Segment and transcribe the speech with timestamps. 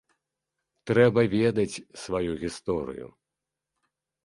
[0.91, 3.07] Трэба ведаць сваю гісторыю.